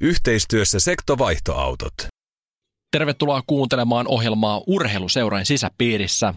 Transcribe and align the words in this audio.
Yhteistyössä 0.00 0.80
sektovaihtoautot. 0.80 1.92
Tervetuloa 2.90 3.42
kuuntelemaan 3.46 4.08
ohjelmaa 4.08 4.62
Urheiluseurojen 4.66 5.46
sisäpiirissä. 5.46 6.34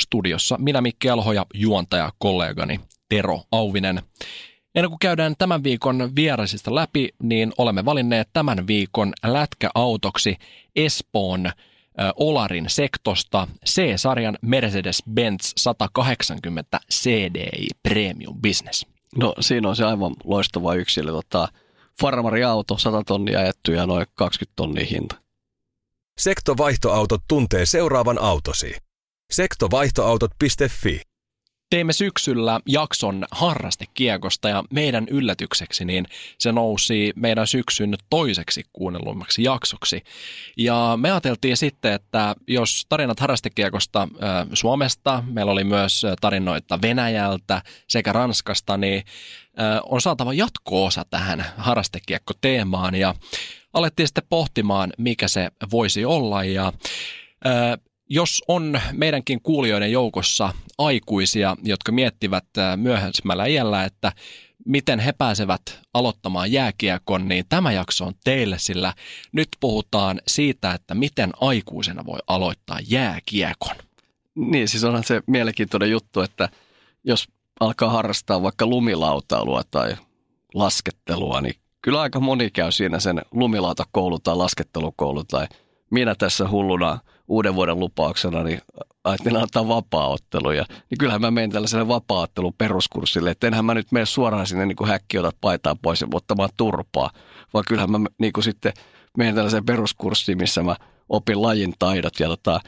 Studiossa 0.00 0.58
minä 0.58 0.80
Mikki 0.80 1.10
Alho 1.10 1.32
ja 1.32 1.46
juontaja 1.54 2.12
kollegani 2.18 2.80
Tero 3.08 3.42
Auvinen. 3.52 4.02
Ennen 4.74 4.90
kuin 4.90 4.98
käydään 4.98 5.34
tämän 5.38 5.64
viikon 5.64 6.12
vierasista 6.16 6.74
läpi, 6.74 7.08
niin 7.22 7.52
olemme 7.58 7.84
valinneet 7.84 8.28
tämän 8.32 8.66
viikon 8.66 9.12
lätkäautoksi 9.24 10.36
Espoon 10.76 11.50
Olarin 12.16 12.64
sektosta 12.68 13.48
C-sarjan 13.66 14.38
Mercedes-Benz 14.46 15.52
180 15.56 16.80
CDI 16.92 17.66
Premium 17.82 18.40
Business. 18.42 18.86
No 19.16 19.34
siinä 19.40 19.68
on 19.68 19.76
se 19.76 19.84
aivan 19.84 20.14
loistava 20.24 20.74
yksilö. 20.74 21.12
Tota, 21.12 21.48
farmariauto, 22.00 22.78
100 22.78 23.02
tonnia 23.06 23.40
ajettu 23.40 23.72
ja 23.72 23.86
noin 23.86 24.06
20 24.16 24.52
tonnia 24.56 24.86
hinta. 24.90 25.16
Sektovaihtoautot 26.18 27.22
tuntee 27.28 27.66
seuraavan 27.66 28.18
autosi. 28.18 28.76
Sektovaihtoautot.fi 29.30 31.09
Teimme 31.70 31.92
syksyllä 31.92 32.60
jakson 32.66 33.24
harrastekiekosta 33.30 34.48
ja 34.48 34.64
meidän 34.70 35.06
yllätykseksi 35.10 35.84
niin 35.84 36.06
se 36.38 36.52
nousi 36.52 37.12
meidän 37.16 37.46
syksyn 37.46 37.94
toiseksi 38.10 38.62
kuunnelluimmaksi 38.72 39.42
jaksoksi. 39.42 40.02
Ja 40.56 40.98
me 41.00 41.10
ajateltiin 41.10 41.56
sitten, 41.56 41.92
että 41.92 42.34
jos 42.48 42.86
tarinat 42.88 43.20
harrastekiekosta 43.20 44.08
Suomesta, 44.52 45.24
meillä 45.26 45.52
oli 45.52 45.64
myös 45.64 46.02
tarinoita 46.20 46.78
Venäjältä 46.82 47.62
sekä 47.88 48.12
Ranskasta, 48.12 48.76
niin 48.76 49.02
on 49.84 50.00
saatava 50.00 50.34
jatko-osa 50.34 51.04
tähän 51.10 51.44
harrastekiekko-teemaan 51.56 52.94
ja 52.94 53.14
alettiin 53.72 54.06
sitten 54.06 54.24
pohtimaan, 54.28 54.92
mikä 54.98 55.28
se 55.28 55.50
voisi 55.70 56.04
olla 56.04 56.44
ja 56.44 56.72
jos 58.12 58.42
on 58.48 58.80
meidänkin 58.92 59.42
kuulijoiden 59.42 59.92
joukossa 59.92 60.52
aikuisia, 60.80 61.56
jotka 61.62 61.92
miettivät 61.92 62.44
myöhemmällä 62.76 63.46
iällä, 63.46 63.84
että 63.84 64.12
miten 64.66 64.98
he 64.98 65.12
pääsevät 65.12 65.62
aloittamaan 65.94 66.52
jääkiekon, 66.52 67.28
niin 67.28 67.44
tämä 67.48 67.72
jakso 67.72 68.04
on 68.04 68.14
teille, 68.24 68.58
sillä 68.58 68.94
nyt 69.32 69.48
puhutaan 69.60 70.20
siitä, 70.26 70.72
että 70.72 70.94
miten 70.94 71.30
aikuisena 71.40 72.06
voi 72.06 72.18
aloittaa 72.26 72.78
jääkiekon. 72.88 73.76
Niin, 74.34 74.68
siis 74.68 74.84
onhan 74.84 75.04
se 75.04 75.22
mielenkiintoinen 75.26 75.90
juttu, 75.90 76.20
että 76.20 76.48
jos 77.04 77.28
alkaa 77.60 77.90
harrastaa 77.90 78.42
vaikka 78.42 78.66
lumilautailua 78.66 79.62
tai 79.70 79.96
laskettelua, 80.54 81.40
niin 81.40 81.54
kyllä 81.82 82.00
aika 82.00 82.20
moni 82.20 82.50
käy 82.50 82.72
siinä 82.72 83.00
sen 83.00 83.22
lumilautakoulu 83.30 84.18
tai 84.18 84.36
laskettelukoulu 84.36 85.24
tai 85.24 85.46
minä 85.90 86.14
tässä 86.14 86.48
hulluna 86.48 86.98
uuden 87.30 87.54
vuoden 87.54 87.80
lupauksena, 87.80 88.42
niin 88.42 88.60
ajattelin 89.04 89.42
antaa 89.42 89.68
vapaaotteluja. 89.68 90.64
Niin 90.90 90.98
kyllähän 90.98 91.20
mä 91.20 91.30
menen 91.30 91.50
tällaiselle 91.50 91.88
vapaaottelun 91.88 92.54
peruskurssille, 92.58 93.30
että 93.30 93.46
enhän 93.46 93.64
mä 93.64 93.74
nyt 93.74 93.92
mene 93.92 94.06
suoraan 94.06 94.46
sinne 94.46 94.66
niin 94.66 94.76
kuin 94.76 94.88
häkki 94.88 95.18
otat 95.18 95.36
paitaa 95.40 95.76
pois 95.82 96.00
ja 96.00 96.08
ottamaan 96.14 96.50
turpaa, 96.56 97.10
vaan 97.54 97.64
kyllähän 97.68 97.90
mä 97.90 97.98
niin 98.18 98.32
kuin 98.32 98.44
sitten 98.44 98.72
menen 99.18 99.34
tällaiseen 99.34 99.66
peruskurssiin, 99.66 100.38
missä 100.38 100.62
mä 100.62 100.76
opin 101.08 101.42
lajin 101.42 101.74
taidot 101.78 102.20
ja 102.20 102.28
tota, 102.28 102.60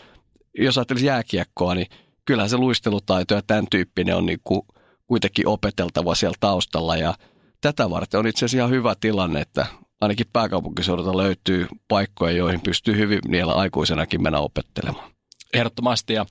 jos 0.59 0.79
ajattelisi 0.79 1.07
jääkiekkoa, 1.07 1.75
niin 1.75 1.87
kyllähän 2.25 2.51
se 2.51 2.57
luistelutaito 2.57 3.35
ja 3.35 3.43
tämän 3.47 3.67
tyyppinen 3.71 4.17
on 4.17 4.27
niin 4.27 4.41
kuin 4.45 4.63
kuitenkin 5.07 5.49
opeteltava 5.49 6.15
siellä 6.15 6.37
taustalla 6.41 6.97
ja 6.97 7.15
tätä 7.61 7.91
varten 7.91 8.21
on 8.21 8.27
itse 8.27 8.45
asiassa 8.45 8.59
ihan 8.59 8.71
hyvä 8.71 8.95
tilanne, 9.01 9.41
että 9.41 9.67
ainakin 10.03 10.27
pääkaupunkiseudulta 10.33 11.17
löytyy 11.17 11.67
paikkoja, 11.89 12.33
joihin 12.33 12.61
pystyy 12.61 12.97
hyvin 12.97 13.21
niillä 13.29 13.53
aikuisenakin 13.53 14.23
mennä 14.23 14.39
opettelemaan. 14.39 15.11
Ehdottomasti 15.53 16.13
ja 16.13 16.27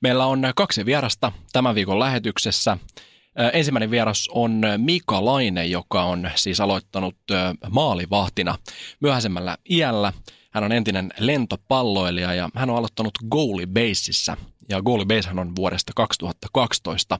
meillä 0.00 0.26
on 0.26 0.42
kaksi 0.56 0.86
vierasta 0.86 1.32
tämän 1.52 1.74
viikon 1.74 1.98
lähetyksessä. 1.98 2.78
Ensimmäinen 3.52 3.90
vieras 3.90 4.28
on 4.32 4.62
Mika 4.76 5.24
Laine, 5.24 5.66
joka 5.66 6.02
on 6.02 6.30
siis 6.34 6.60
aloittanut 6.60 7.16
maalivahtina 7.70 8.58
myöhäisemmällä 9.00 9.56
iällä. 9.70 10.12
Hän 10.50 10.64
on 10.64 10.72
entinen 10.72 11.12
lentopalloilija 11.18 12.34
ja 12.34 12.48
hän 12.54 12.70
on 12.70 12.76
aloittanut 12.76 13.18
Goalie 13.30 13.66
Baseissa. 13.66 14.36
Ja 14.68 14.82
Goalie 14.82 15.06
Base 15.06 15.40
on 15.40 15.56
vuodesta 15.56 15.92
2012 15.96 17.18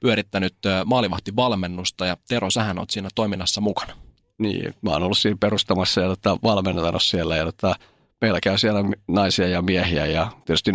pyörittänyt 0.00 0.56
maalivahtivalmennusta 0.84 2.06
ja 2.06 2.16
Tero, 2.28 2.50
sähän 2.50 2.78
oot 2.78 2.90
siinä 2.90 3.08
toiminnassa 3.14 3.60
mukana. 3.60 4.09
Niin, 4.40 4.74
mä 4.82 4.90
oon 4.90 5.02
ollut 5.02 5.18
siinä 5.18 5.36
perustamassa 5.40 6.00
ja 6.00 6.08
tota, 6.08 6.36
valmentanut 6.42 7.02
siellä 7.02 7.36
ja 7.36 7.44
tota, 7.44 7.74
meillä 8.20 8.40
käy 8.42 8.58
siellä 8.58 8.80
naisia 9.08 9.48
ja 9.48 9.62
miehiä 9.62 10.06
ja 10.06 10.30
tietysti 10.44 10.72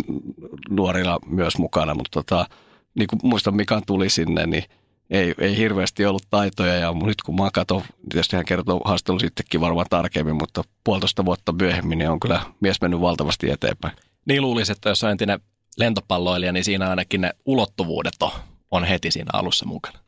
nuorilla 0.70 1.18
myös 1.26 1.58
mukana, 1.58 1.94
mutta 1.94 2.10
tota, 2.22 2.46
niin 2.94 3.06
kuin 3.06 3.20
muistan 3.22 3.56
Mikan 3.56 3.82
tuli 3.86 4.10
sinne, 4.10 4.46
niin 4.46 4.64
ei, 5.10 5.34
ei 5.38 5.56
hirveästi 5.56 6.06
ollut 6.06 6.22
taitoja 6.30 6.74
ja 6.74 6.92
nyt 6.92 7.22
kun 7.22 7.36
mä 7.36 7.50
katson, 7.52 7.82
tietysti 8.10 8.36
hän 8.36 8.44
kertoo 8.44 8.80
haastelu 8.84 9.18
sittenkin 9.18 9.60
varmaan 9.60 9.86
tarkemmin, 9.90 10.36
mutta 10.36 10.62
puolitoista 10.84 11.24
vuotta 11.24 11.52
myöhemmin 11.52 11.98
niin 11.98 12.10
on 12.10 12.20
kyllä 12.20 12.40
mies 12.60 12.80
mennyt 12.80 13.00
valtavasti 13.00 13.50
eteenpäin. 13.50 13.96
Niin 14.26 14.42
luulisi, 14.42 14.72
että 14.72 14.88
jos 14.88 15.04
on 15.04 15.10
entinen 15.10 15.40
lentopalloilija, 15.78 16.52
niin 16.52 16.64
siinä 16.64 16.90
ainakin 16.90 17.20
ne 17.20 17.30
ulottuvuudet 17.44 18.14
on, 18.20 18.30
on 18.70 18.84
heti 18.84 19.10
siinä 19.10 19.30
alussa 19.32 19.66
mukana. 19.66 19.98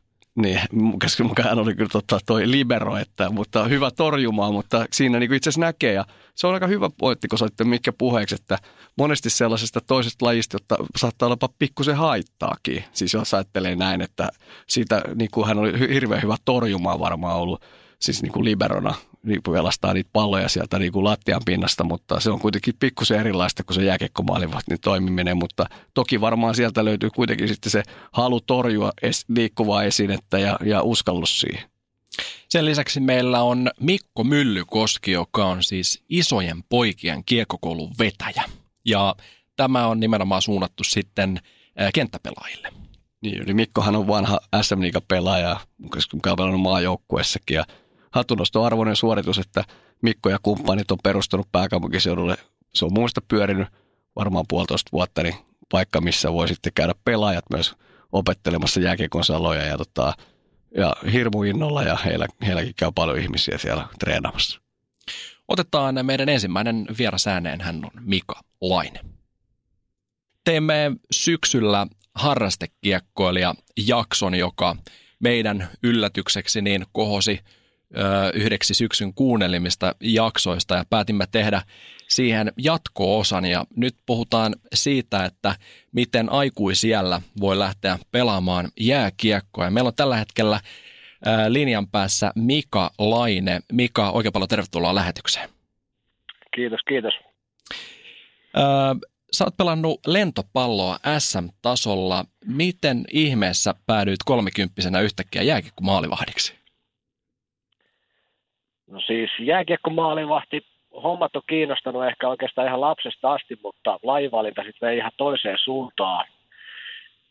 Niin, 0.41 0.59
koska 1.01 1.23
mukaan 1.23 1.59
oli 1.59 1.75
kyllä 1.75 1.89
tota 1.91 2.19
toi 2.25 2.51
libero, 2.51 2.97
että, 2.97 3.29
mutta 3.29 3.63
hyvä 3.63 3.91
torjumaan, 3.91 4.53
mutta 4.53 4.85
siinä 4.91 5.19
niin 5.19 5.33
itse 5.33 5.49
asiassa 5.49 5.61
näkee 5.61 5.93
ja 5.93 6.05
se 6.39 6.47
on 6.47 6.53
aika 6.53 6.67
hyvä 6.67 6.89
pointti, 6.97 7.27
kun 7.27 7.39
saitte 7.39 7.63
mikä 7.63 7.93
puheeksi, 7.93 8.35
että 8.35 8.57
monesti 8.97 9.29
sellaisesta 9.29 9.81
toisesta 9.81 10.25
lajista, 10.25 10.55
jotta 10.55 10.75
saattaa 10.97 11.27
olla 11.27 11.53
pikkusen 11.59 11.95
haittaakin. 11.95 12.83
Siis 12.93 13.13
jos 13.13 13.33
ajattelee 13.33 13.75
näin, 13.75 14.01
että 14.01 14.29
siitä 14.67 15.01
niin 15.15 15.29
kuin 15.33 15.47
hän 15.47 15.57
oli 15.57 15.79
hirveän 15.93 16.21
hyvä 16.21 16.35
torjumaan 16.45 16.99
varmaan 16.99 17.35
ollut, 17.35 17.65
siis 17.99 18.21
niin 18.21 18.31
kuin 18.31 18.45
liberona 18.45 18.95
niin 19.23 19.41
pelastaa 19.43 19.93
niitä 19.93 20.09
palloja 20.13 20.49
sieltä 20.49 20.79
niin 20.79 20.91
kuin 20.91 21.03
lattian 21.03 21.41
pinnasta, 21.45 21.83
mutta 21.83 22.19
se 22.19 22.31
on 22.31 22.39
kuitenkin 22.39 22.73
pikkusen 22.79 23.19
erilaista 23.19 23.63
kuin 23.63 23.75
se 23.75 23.81
niin 24.69 24.81
toimiminen, 24.81 25.37
mutta 25.37 25.65
toki 25.93 26.21
varmaan 26.21 26.55
sieltä 26.55 26.85
löytyy 26.85 27.09
kuitenkin 27.09 27.47
sitten 27.47 27.71
se 27.71 27.83
halu 28.11 28.41
torjua 28.41 28.91
es, 29.01 29.25
liikkuvaa 29.27 29.83
esinettä 29.83 30.39
ja, 30.39 30.59
ja 30.65 30.81
uskallus 30.83 31.39
siihen. 31.39 31.69
Sen 32.49 32.65
lisäksi 32.65 32.99
meillä 32.99 33.41
on 33.41 33.71
Mikko 33.79 34.23
Myllykoski, 34.23 35.11
joka 35.11 35.45
on 35.45 35.63
siis 35.63 36.03
isojen 36.09 36.63
poikien 36.69 37.23
kiekkokoulun 37.25 37.93
vetäjä. 37.99 38.43
Ja 38.85 39.15
tämä 39.55 39.87
on 39.87 39.99
nimenomaan 39.99 40.41
suunnattu 40.41 40.83
sitten 40.83 41.39
kenttäpelaajille. 41.93 42.71
Niin, 43.21 43.43
eli 43.43 43.53
Mikkohan 43.53 43.95
on 43.95 44.07
vanha 44.07 44.39
SM 44.61 44.79
pelaaja, 45.07 45.59
koska 45.89 46.17
on 46.17 46.35
pelannut 46.37 46.61
maajoukkuessakin 46.61 47.55
ja 47.55 47.65
hatunnostoarvoinen 48.11 48.95
suoritus, 48.95 49.37
että 49.37 49.63
Mikko 50.01 50.29
ja 50.29 50.37
kumppanit 50.43 50.91
on 50.91 50.97
perustanut 51.03 51.47
pääkaupunkiseudulle. 51.51 52.37
Se 52.73 52.85
on 52.85 52.93
muista 52.93 53.21
pyörinyt 53.27 53.67
varmaan 54.15 54.45
puolitoista 54.47 54.89
vuotta, 54.91 55.23
niin 55.23 55.35
paikka, 55.71 56.01
missä 56.01 56.33
voi 56.33 56.47
sitten 56.47 56.73
käydä 56.75 56.93
pelaajat 57.05 57.45
myös 57.49 57.75
opettelemassa 58.11 58.79
jääkiekon 58.79 59.23
saloja 59.23 59.65
ja, 59.65 59.77
tota, 59.77 60.13
ja 60.75 60.95
hirmu 61.11 61.43
innolla 61.43 61.83
ja 61.83 61.95
heillä, 61.95 62.27
heilläkin 62.47 62.73
käy 62.75 62.91
paljon 62.95 63.19
ihmisiä 63.19 63.57
siellä 63.57 63.87
treenaamassa. 63.99 64.61
Otetaan 65.47 66.05
meidän 66.05 66.29
ensimmäinen 66.29 66.85
vierasääneen, 66.97 67.61
hän 67.61 67.75
on 67.85 67.91
Mika 67.99 68.41
Laine. 68.61 68.99
Teemme 70.43 70.91
syksyllä 71.11 71.87
harrastekiekkoilija 72.15 73.55
jakson, 73.87 74.35
joka 74.35 74.75
meidän 75.19 75.69
yllätykseksi 75.83 76.61
niin 76.61 76.85
kohosi– 76.91 77.39
yhdeksi 78.33 78.73
syksyn 78.73 79.13
kuunnelimista 79.13 79.95
jaksoista 79.99 80.75
ja 80.75 80.85
päätimme 80.89 81.25
tehdä 81.31 81.61
siihen 82.07 82.53
jatko-osan. 82.57 83.45
Ja 83.45 83.65
nyt 83.75 83.95
puhutaan 84.05 84.55
siitä, 84.73 85.25
että 85.25 85.55
miten 85.91 86.31
aikuisiellä 86.31 87.21
voi 87.39 87.59
lähteä 87.59 87.99
pelaamaan 88.11 88.69
jääkiekkoa. 88.79 89.65
Ja 89.65 89.71
meillä 89.71 89.87
on 89.87 89.95
tällä 89.95 90.17
hetkellä 90.17 90.59
linjan 91.47 91.87
päässä 91.87 92.31
Mika 92.35 92.91
Laine. 92.97 93.59
Mika, 93.71 94.11
oikein 94.11 94.33
paljon 94.33 94.47
tervetuloa 94.47 94.95
lähetykseen. 94.95 95.49
Kiitos, 96.55 96.79
kiitos. 96.87 97.13
Öö, 98.57 98.63
sä 99.31 99.43
oot 99.43 99.57
pelannut 99.57 99.99
lentopalloa 100.07 100.99
SM-tasolla. 101.19 102.25
Miten 102.45 103.05
ihmeessä 103.11 103.75
päädyit 103.85 104.23
kolmikymppisenä 104.25 105.01
yhtäkkiä 105.01 105.41
jääkiekko 105.41 105.83
maalivahdiksi? 105.83 106.58
No 108.91 108.99
siis 108.99 109.31
jääkiekko 109.39 109.89
maalivahti 109.89 110.65
hommat 111.03 111.35
on 111.35 111.41
kiinnostanut 111.47 112.05
ehkä 112.05 112.27
oikeastaan 112.27 112.67
ihan 112.67 112.81
lapsesta 112.81 113.31
asti, 113.31 113.59
mutta 113.63 113.99
lajivalinta 114.03 114.63
sitten 114.63 114.87
vei 114.87 114.97
ihan 114.97 115.11
toiseen 115.17 115.57
suuntaan. 115.63 116.25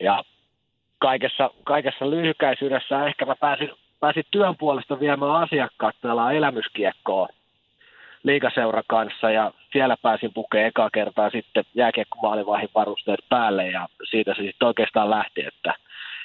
Ja 0.00 0.24
kaikessa, 0.98 1.50
kaikessa 1.64 2.10
lyhykäisyydessä 2.10 3.06
ehkä 3.06 3.24
mä 3.26 3.36
pääsin, 3.36 3.70
pääsin 4.00 4.24
työn 4.30 4.56
puolesta 4.56 5.00
viemään 5.00 5.32
asiakkaat 5.32 5.96
pelaa 6.02 6.32
elämyskiekkoa 6.32 7.28
liikaseura 8.22 8.82
kanssa 8.86 9.30
ja 9.30 9.52
siellä 9.72 9.96
pääsin 10.02 10.32
pukeen 10.34 10.66
eka 10.66 10.90
kertaa 10.92 11.30
sitten 11.30 11.64
jääkiekkomaalivahin 11.74 12.68
varusteet 12.74 13.20
päälle 13.28 13.66
ja 13.70 13.88
siitä 14.10 14.34
se 14.34 14.42
sitten 14.42 14.68
oikeastaan 14.68 15.10
lähti, 15.10 15.44
että 15.44 15.74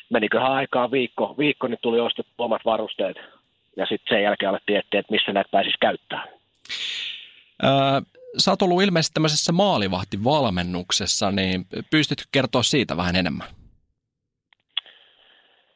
meniköhän 0.10 0.52
aikaa 0.52 0.92
viikko, 0.92 1.36
viikko 1.38 1.68
niin 1.68 1.80
tuli 1.82 2.00
ostettu 2.00 2.34
omat 2.38 2.62
varusteet 2.66 3.18
ja 3.78 3.86
sitten 3.86 4.16
sen 4.16 4.24
jälkeen 4.24 4.50
alettiin 4.50 4.80
etsiä, 4.80 5.00
että 5.00 5.12
missä 5.12 5.34
näitä 5.34 5.50
pääsisi 5.52 5.78
käyttämään. 5.80 6.28
Öö, 7.64 8.02
sä 8.38 8.52
oot 8.52 8.62
ollut 8.62 8.84
ilmeisesti 8.84 9.14
tämmöisessä 9.14 9.52
maalivahtivalmennuksessa, 9.52 11.32
niin 11.32 11.66
pystytkö 11.92 12.24
kertoa 12.32 12.64
siitä 12.64 12.98
vähän 12.98 13.16
enemmän? 13.16 13.48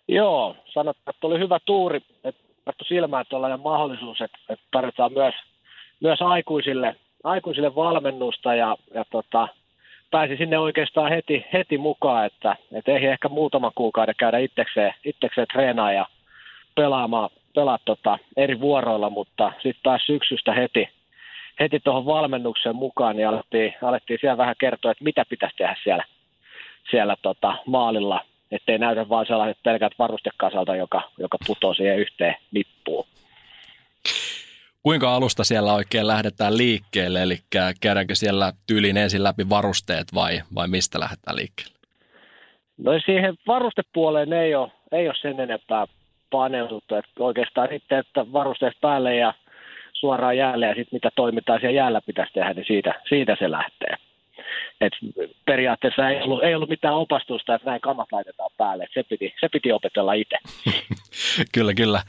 Joo, 0.07 0.55
sanotaan, 0.73 1.15
että 1.15 1.27
oli 1.27 1.39
hyvä 1.39 1.59
tuuri, 1.65 2.01
että 2.23 2.85
silmään 2.87 3.25
tuollainen 3.29 3.59
mahdollisuus, 3.59 4.21
että, 4.21 4.37
että 4.49 4.65
tarvitaan 4.71 5.13
myös, 5.13 5.35
myös 5.99 6.21
aikuisille, 6.21 6.95
aikuisille 7.23 7.75
valmennusta 7.75 8.55
ja, 8.55 8.77
ja 8.93 9.05
tota, 9.11 9.47
pääsi 10.11 10.37
sinne 10.37 10.59
oikeastaan 10.59 11.09
heti, 11.09 11.45
heti 11.53 11.77
mukaan, 11.77 12.25
että, 12.25 12.55
että 12.71 12.91
ei 12.91 13.05
ehkä 13.05 13.29
muutama 13.29 13.71
kuukauden 13.75 14.15
käydä 14.17 14.37
itsekseen, 14.37 14.93
itsekseen 15.05 15.47
treenaa 15.53 15.91
ja 15.91 16.05
pelaamaan, 16.75 17.29
pelaa 17.57 17.79
tota 17.85 18.19
eri 18.37 18.59
vuoroilla, 18.59 19.09
mutta 19.09 19.51
sitten 19.53 19.83
taas 19.83 20.01
syksystä 20.05 20.53
heti, 20.53 20.89
heti 21.59 21.79
tuohon 21.79 22.05
valmennukseen 22.05 22.75
mukaan, 22.75 23.15
niin 23.15 23.27
alettiin, 23.27 23.73
alettiin 23.81 24.19
siellä 24.21 24.37
vähän 24.37 24.55
kertoa, 24.59 24.91
että 24.91 25.03
mitä 25.03 25.23
pitäisi 25.29 25.55
tehdä 25.55 25.75
siellä, 25.83 26.03
siellä 26.91 27.15
tota, 27.21 27.57
maalilla, 27.65 28.21
ettei 28.51 28.77
näytä 28.77 29.09
vaan 29.09 29.25
sellaiset 29.25 29.63
pelkät 29.63 29.93
varustekasalta, 29.99 30.75
joka, 30.75 31.01
joka 31.17 31.37
putoo 31.47 31.73
siihen 31.73 31.99
yhteen 31.99 32.35
nippuun. 32.51 33.05
Kuinka 34.83 35.15
alusta 35.15 35.43
siellä 35.43 35.73
oikein 35.73 36.07
lähdetään 36.07 36.57
liikkeelle, 36.57 37.21
eli 37.21 37.37
käydäänkö 37.81 38.15
siellä 38.15 38.53
tyyliin 38.67 38.97
ensin 38.97 39.23
läpi 39.23 39.49
varusteet 39.49 40.07
vai, 40.13 40.41
vai 40.55 40.67
mistä 40.67 40.99
lähdetään 40.99 41.37
liikkeelle? 41.37 41.77
No 42.77 42.91
siihen 43.05 43.35
varustepuoleen 43.47 44.33
ei 44.33 44.55
ole, 44.55 44.71
ei 44.91 45.07
ole 45.07 45.15
sen 45.21 45.39
enempää 45.39 45.87
paneuduttu, 46.29 46.95
että 46.95 47.11
oikeastaan 47.19 47.67
sitten, 47.71 47.99
että 47.99 48.33
varusteet 48.33 48.73
päälle 48.81 49.15
ja 49.15 49.33
suoraan 49.93 50.37
jäälle 50.37 50.65
ja 50.65 50.75
sitten 50.75 50.95
mitä 50.95 51.09
toimintaa 51.15 51.59
siellä 51.59 51.75
jäällä 51.75 52.01
pitäisi 52.01 52.33
tehdä, 52.33 52.53
niin 52.53 52.65
siitä, 52.67 53.01
siitä 53.09 53.35
se 53.39 53.51
lähtee. 53.51 53.95
Et 54.81 54.93
periaatteessa 55.45 56.09
ei 56.09 56.21
ollut, 56.21 56.43
ei 56.43 56.55
ollut 56.55 56.69
mitään 56.69 56.95
opastusta, 56.95 57.55
että 57.55 57.69
näin 57.69 57.81
kamat 57.81 58.11
laitetaan 58.11 58.51
päälle. 58.57 58.83
Et 58.83 58.89
se, 58.93 59.03
piti, 59.03 59.33
se 59.39 59.49
piti 59.49 59.71
opetella 59.71 60.13
itse. 60.13 60.37
kyllä, 61.53 61.73
kyllä. 61.73 62.01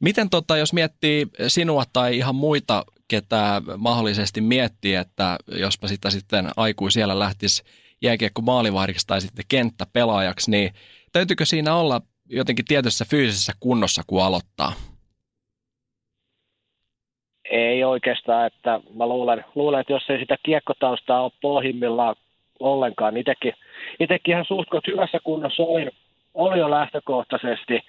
Miten 0.00 0.30
tota, 0.30 0.56
jos 0.56 0.72
miettii 0.72 1.26
sinua 1.48 1.82
tai 1.92 2.16
ihan 2.16 2.34
muita, 2.34 2.84
ketä 3.08 3.62
mahdollisesti 3.76 4.40
miettii, 4.40 4.94
että 4.94 5.38
jospa 5.58 5.88
sitä 5.88 6.10
sitten 6.10 6.50
aikuisiellä 6.56 7.18
lähtisi 7.18 7.62
jääkiekko 8.02 8.42
maalivahdiksi 8.42 9.06
tai 9.06 9.20
sitten 9.20 9.44
kenttäpelaajaksi, 9.48 10.50
niin 10.50 10.72
täytyykö 11.12 11.44
siinä 11.44 11.74
olla 11.74 12.00
jotenkin 12.30 12.64
tietyssä 12.64 13.04
fyysisessä 13.10 13.52
kunnossa, 13.60 14.02
kun 14.06 14.22
aloittaa? 14.22 14.72
Ei 17.50 17.84
oikeastaan, 17.84 18.46
että 18.46 18.80
mä 18.94 19.06
luulen, 19.06 19.44
luulen 19.54 19.80
että 19.80 19.92
jos 19.92 20.10
ei 20.10 20.18
sitä 20.18 20.36
kiekkotaustaa 20.42 21.22
ole 21.22 21.32
pohjimmillaan 21.40 22.16
ollenkaan, 22.60 23.14
niin 23.14 23.20
itsekin, 23.20 23.52
itsekin 24.00 24.32
ihan 24.32 24.44
suht 24.44 24.68
hyvässä 24.86 25.18
kunnossa 25.24 25.62
olin, 25.62 25.90
oli 26.34 26.58
jo 26.58 26.70
lähtökohtaisesti, 26.70 27.80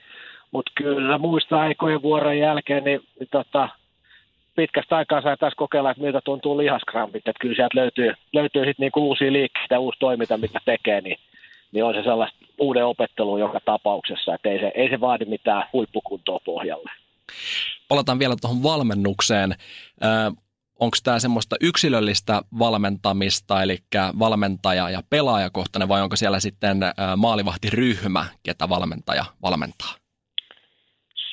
mutta 0.52 0.72
kyllä 0.76 1.18
muista 1.18 1.62
aikojen 1.62 2.02
vuoron 2.02 2.38
jälkeen, 2.38 2.84
niin, 2.84 3.02
niin 3.20 3.30
tota, 3.32 3.70
pitkästä 4.56 4.98
aikaa 4.98 5.22
saa 5.22 5.38
taas 5.38 5.54
kokeilla, 5.56 5.92
että 5.92 6.04
miltä 6.04 6.22
tuntuu 6.26 6.58
lihaskrampit, 6.58 7.28
että 7.28 7.42
kyllä 7.42 7.56
sieltä 7.56 7.80
löytyy, 7.80 8.14
löytyy 8.34 8.66
sitten 8.66 8.84
niinku 8.84 9.08
uusia 9.08 9.32
liikkeitä, 9.32 9.80
uusi 9.80 10.00
toiminta, 10.00 10.38
mitä 10.38 10.60
tekee, 10.66 11.02
niin, 11.02 11.18
niin 11.72 11.84
on 11.84 11.94
se 11.94 12.04
sellaista 12.04 12.46
uuden 12.60 12.86
opettelua 12.86 13.40
joka 13.40 13.60
tapauksessa, 13.66 14.36
että 14.36 14.50
ei 14.50 14.60
se, 14.60 14.72
ei 14.76 14.90
se 14.90 15.00
vaadi 15.00 15.26
mitään 15.26 15.64
huippukuntoa 15.74 16.40
pohjalle 16.46 16.92
palataan 17.92 18.20
vielä 18.20 18.36
tuohon 18.42 18.64
valmennukseen. 18.64 19.56
Onko 20.80 20.98
tämä 21.04 21.20
semmoista 21.20 21.56
yksilöllistä 21.62 22.42
valmentamista, 22.60 23.64
eli 23.64 23.78
valmentaja 24.20 24.90
ja 24.90 25.02
pelaajakohtainen, 25.10 25.90
vai 25.90 26.02
onko 26.02 26.16
siellä 26.16 26.40
sitten 26.40 26.78
maalivahtiryhmä, 27.18 28.26
ketä 28.44 28.70
valmentaja 28.70 29.26
valmentaa? 29.42 29.94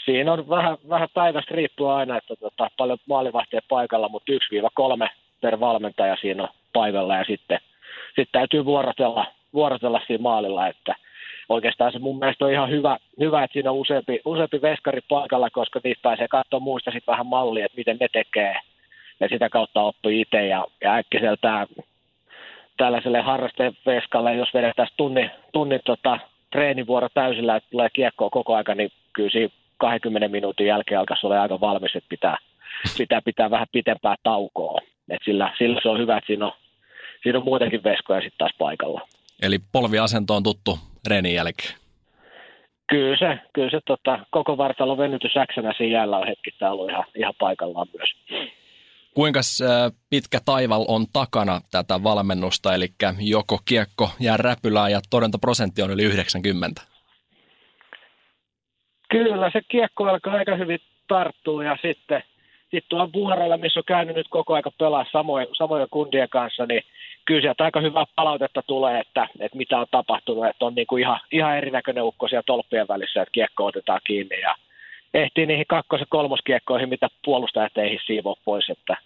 Siinä 0.04 0.32
on 0.32 0.48
vähän, 0.48 0.78
vähän 0.88 1.08
päivästä 1.14 1.54
riippuu 1.54 1.88
aina, 1.88 2.16
että 2.16 2.36
tota, 2.36 2.70
paljon 2.76 2.98
maalivahtia 3.08 3.60
paikalla, 3.68 4.08
mutta 4.08 4.32
1-3 4.32 5.08
per 5.40 5.60
valmentaja 5.60 6.16
siinä 6.20 6.42
on 6.42 6.48
paikalla 6.72 7.16
ja 7.16 7.24
sitten, 7.24 7.58
sitten 8.06 8.32
täytyy 8.32 8.64
vuorotella, 8.64 9.26
vuorotella 9.54 10.00
siinä 10.06 10.22
maalilla, 10.22 10.68
että– 10.68 10.94
oikeastaan 11.48 11.92
se 11.92 11.98
mun 11.98 12.18
mielestä 12.18 12.44
on 12.44 12.52
ihan 12.52 12.70
hyvä, 12.70 12.98
hyvä 13.20 13.44
että 13.44 13.52
siinä 13.52 13.70
on 13.70 13.76
useampi, 13.76 14.20
useampi 14.24 14.62
veskari 14.62 15.00
paikalla, 15.08 15.50
koska 15.50 15.80
niistä 15.84 16.02
pääsee 16.02 16.28
katsoa 16.28 16.60
muista 16.60 16.90
sitten 16.90 17.12
vähän 17.12 17.26
mallia, 17.26 17.64
että 17.64 17.76
miten 17.76 17.96
ne 18.00 18.08
tekee. 18.12 18.56
Ja 19.20 19.28
sitä 19.28 19.48
kautta 19.48 19.82
oppii 19.82 20.20
itse 20.20 20.46
ja, 20.46 20.64
ja 20.80 20.94
äkkiseltään 20.94 21.66
tällaiselle 22.76 23.20
harrasteveskalle, 23.20 24.34
jos 24.34 24.54
vedetään 24.54 24.88
tunnin, 24.96 25.30
tunnin 25.52 25.80
tota, 25.84 26.18
treenivuoro 26.50 27.08
täysillä, 27.14 27.56
että 27.56 27.70
tulee 27.70 27.88
kiekkoa 27.92 28.30
koko 28.30 28.54
aika, 28.54 28.74
niin 28.74 28.90
kyllä 29.12 29.30
siinä 29.30 29.54
20 29.76 30.28
minuutin 30.28 30.66
jälkeen 30.66 30.98
alkaisi 30.98 31.26
olla 31.26 31.42
aika 31.42 31.60
valmis, 31.60 31.96
että 31.96 32.08
pitää, 32.08 32.38
pitää 32.98 33.22
pitää 33.22 33.50
vähän 33.50 33.66
pitempää 33.72 34.14
taukoa. 34.22 34.80
Et 35.10 35.20
sillä, 35.24 35.52
sillä 35.58 35.80
se 35.82 35.88
on 35.88 35.98
hyvä, 35.98 36.16
että 36.16 36.26
siinä 36.26 36.46
on, 36.46 36.52
siinä 37.22 37.38
on 37.38 37.44
muutenkin 37.44 37.84
veskoja 37.84 38.20
sitten 38.20 38.38
taas 38.38 38.52
paikalla. 38.58 39.08
Eli 39.42 39.58
polviasento 39.72 40.36
on 40.36 40.42
tuttu 40.42 40.78
reenin 41.06 41.34
jälkeen? 41.34 41.74
Kyllä 42.88 43.16
se, 43.18 43.38
kyllä 43.52 43.70
se 43.70 43.80
tota, 43.86 44.18
koko 44.30 44.56
vartalon 44.56 44.98
venytys 44.98 45.36
äksänä 45.36 45.72
siinä 45.76 45.98
jäällä 45.98 46.18
on 46.18 46.26
hetkittäin 46.26 46.72
ollut 46.72 46.90
ihan, 46.90 47.04
ihan 47.14 47.34
paikallaan 47.38 47.86
myös. 47.98 48.40
Kuinka 49.14 49.40
pitkä 50.10 50.38
taival 50.44 50.84
on 50.88 51.06
takana 51.12 51.60
tätä 51.70 52.02
valmennusta, 52.02 52.74
eli 52.74 52.88
joko 53.18 53.58
kiekko 53.64 54.10
jää 54.20 54.36
räpylään 54.36 54.92
ja 54.92 55.00
todentaprosentti 55.10 55.82
on 55.82 55.90
yli 55.90 56.02
90? 56.02 56.82
Kyllä, 59.10 59.50
se 59.52 59.60
kiekko 59.68 60.04
alkaa 60.04 60.34
aika 60.34 60.56
hyvin 60.56 60.78
tarttua 61.08 61.64
ja 61.64 61.76
sitten, 61.82 62.22
sitten 62.70 63.00
on 63.00 63.12
vuorolla, 63.12 63.56
missä 63.56 63.80
on 63.80 63.84
käynyt 63.86 64.16
nyt 64.16 64.28
koko 64.28 64.54
aika 64.54 64.70
pelaa 64.78 65.06
samoja, 65.12 65.46
samoja 65.52 65.86
kundien 65.90 66.28
kanssa, 66.28 66.66
niin 66.66 66.82
kyllä 67.24 67.40
sieltä 67.40 67.64
aika 67.64 67.80
hyvää 67.80 68.04
palautetta 68.16 68.62
tulee, 68.62 69.00
että, 69.00 69.28
että 69.40 69.58
mitä 69.58 69.78
on 69.78 69.86
tapahtunut, 69.90 70.46
että 70.46 70.64
on 70.64 70.74
niin 70.74 70.86
kuin 70.86 71.02
ihan, 71.02 71.20
ihan 71.32 71.56
erinäköinen 71.56 72.04
ukko 72.04 72.28
siellä 72.28 72.42
tolppien 72.46 72.88
välissä, 72.88 73.22
että 73.22 73.32
kiekko 73.32 73.64
otetaan 73.64 74.00
kiinni 74.06 74.40
ja 74.40 74.54
ehtii 75.14 75.46
niihin 75.46 75.66
kakkos- 75.68 76.00
ja 76.00 76.06
kolmoskiekkoihin, 76.08 76.88
mitä 76.88 77.08
puolustajat 77.24 77.78
ei 77.78 77.98
siivoa 78.06 78.34
pois, 78.44 78.70
että, 78.70 78.96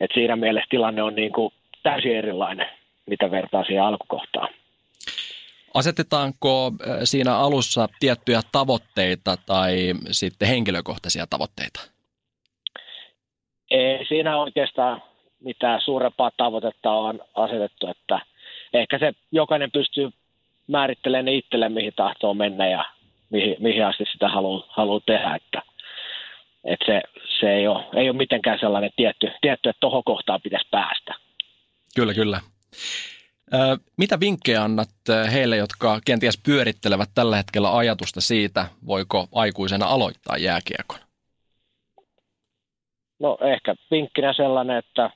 että 0.00 0.14
siinä 0.14 0.36
mielessä 0.36 0.70
tilanne 0.70 1.02
on 1.02 1.14
niin 1.14 1.32
kuin 1.32 1.52
täysin 1.82 2.16
erilainen, 2.16 2.66
mitä 3.06 3.30
vertaa 3.30 3.64
siihen 3.64 3.84
alkukohtaan. 3.84 4.48
Asetetaanko 5.74 6.66
äh, 6.66 6.96
siinä 7.04 7.36
alussa 7.36 7.88
tiettyjä 8.00 8.40
tavoitteita 8.52 9.36
tai 9.46 9.94
sitten 10.10 10.48
henkilökohtaisia 10.48 11.26
tavoitteita? 11.26 11.92
Ei 13.72 14.06
siinä 14.06 14.38
oikeastaan 14.38 15.02
mitään 15.40 15.80
suurempaa 15.80 16.30
tavoitetta 16.36 16.90
on 16.90 17.20
asetettu, 17.34 17.86
että 17.86 18.20
ehkä 18.74 18.98
se 18.98 19.12
jokainen 19.32 19.70
pystyy 19.70 20.10
määrittelemään 20.66 21.34
itselle, 21.34 21.68
mihin 21.68 21.92
tahtoo 21.96 22.34
mennä 22.34 22.68
ja 22.68 22.84
mihin, 23.30 23.56
mihin 23.58 23.86
asti 23.86 24.04
sitä 24.12 24.28
haluaa, 24.28 24.66
haluaa 24.68 25.00
tehdä, 25.06 25.34
että, 25.34 25.62
että 26.64 26.86
se, 26.86 27.00
se 27.40 27.52
ei, 27.52 27.68
ole, 27.68 27.84
ei 27.94 28.10
ole 28.10 28.16
mitenkään 28.16 28.58
sellainen 28.58 28.90
tietty, 28.96 29.30
tietty 29.40 29.68
että 29.68 29.80
tuohon 29.80 30.04
kohtaan 30.04 30.40
pitäisi 30.42 30.68
päästä. 30.70 31.14
Kyllä, 31.94 32.14
kyllä. 32.14 32.40
Mitä 33.96 34.20
vinkkejä 34.20 34.62
annat 34.62 34.90
heille, 35.32 35.56
jotka 35.56 36.00
kenties 36.04 36.40
pyörittelevät 36.44 37.10
tällä 37.14 37.36
hetkellä 37.36 37.76
ajatusta 37.76 38.20
siitä, 38.20 38.66
voiko 38.86 39.28
aikuisena 39.34 39.86
aloittaa 39.86 40.36
jääkiekon? 40.36 40.98
No 43.22 43.38
ehkä 43.40 43.74
vinkkinä 43.90 44.32
sellainen, 44.32 44.76
että 44.76 45.10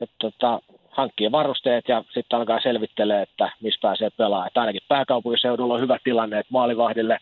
että 0.00 0.16
tota, 0.18 0.60
hankkii 0.90 1.32
varusteet 1.32 1.88
ja 1.88 2.04
sitten 2.14 2.38
alkaa 2.38 2.60
selvittelee, 2.60 3.22
että 3.22 3.50
missä 3.60 3.78
pääsee 3.82 4.10
pelaamaan. 4.10 4.46
Että 4.46 4.60
ainakin 4.60 4.82
pääkaupunkiseudulla 4.88 5.74
on 5.74 5.80
hyvä 5.80 5.98
tilanne, 6.04 6.38
että 6.38 6.52
maalivahdille, 6.52 7.18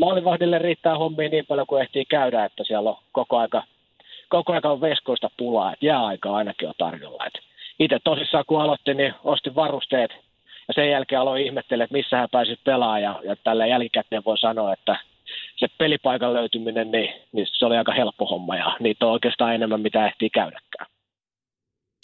maalivahdille 0.00 0.58
riittää 0.58 0.98
hommia 0.98 1.28
niin 1.28 1.46
paljon 1.46 1.66
kuin 1.66 1.82
ehtii 1.82 2.04
käydä, 2.04 2.44
että 2.44 2.64
siellä 2.64 2.90
on 2.90 2.96
koko 3.12 3.38
aika, 3.38 3.62
koko 4.28 4.52
aika 4.52 4.70
on 4.70 4.80
veskoista 4.80 5.30
pulaa, 5.36 5.72
että 5.72 5.86
jääaika 5.86 6.36
ainakin 6.36 6.68
on 6.68 6.74
tarjolla. 6.78 7.26
Et 7.26 7.38
itse 7.78 7.98
tosissaan 8.04 8.44
kun 8.46 8.60
aloitin, 8.60 8.96
niin 8.96 9.14
ostin 9.24 9.54
varusteet 9.54 10.10
ja 10.68 10.74
sen 10.74 10.90
jälkeen 10.90 11.20
aloin 11.20 11.44
ihmettellä, 11.44 11.84
että 11.84 11.96
missä 11.96 12.16
hän 12.16 12.28
pääsi 12.32 12.58
pelaamaan 12.64 13.02
ja, 13.02 13.20
ja 13.24 13.36
tällä 13.36 13.66
jälkikäteen 13.66 14.24
voi 14.24 14.38
sanoa, 14.38 14.72
että 14.72 14.96
se 15.56 15.66
pelipaikan 15.78 16.34
löytyminen, 16.34 16.90
niin, 16.90 17.14
niin 17.32 17.46
se 17.50 17.66
oli 17.66 17.76
aika 17.76 17.92
helppo 17.92 18.26
homma 18.26 18.56
ja 18.56 18.76
niitä 18.80 19.06
on 19.06 19.12
oikeastaan 19.12 19.54
enemmän, 19.54 19.80
mitä 19.80 20.06
ehtii 20.06 20.30
käydäkään. 20.30 20.86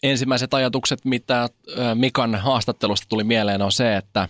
Ensimmäiset 0.02 0.54
ajatukset, 0.54 1.04
mitä 1.04 1.49
Mikan 1.95 2.35
haastattelusta 2.35 3.07
tuli 3.09 3.25
mieleen, 3.25 3.62
on 3.62 3.73
se, 3.73 3.97
että 3.97 4.28